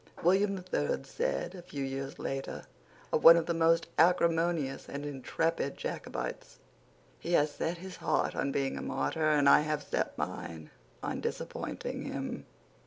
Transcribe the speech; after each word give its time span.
William 0.23 0.55
the 0.55 0.63
Third 0.63 1.05
said, 1.05 1.53
a 1.53 1.61
few 1.61 1.83
years 1.85 2.17
later, 2.17 2.65
of 3.13 3.23
one 3.23 3.37
of 3.37 3.45
the 3.45 3.53
most 3.53 3.85
acrimonious 3.99 4.89
and 4.89 5.05
intrepid 5.05 5.77
Jacobites, 5.77 6.57
"He 7.19 7.33
has 7.33 7.51
set 7.51 7.77
his 7.77 7.97
heart 7.97 8.35
on 8.35 8.51
being 8.51 8.79
a 8.79 8.81
martyr, 8.81 9.29
and 9.29 9.47
I 9.47 9.59
have 9.59 9.83
set 9.83 10.17
mine 10.17 10.71
on 11.03 11.21
disappointing 11.21 12.05
him." 12.05 12.47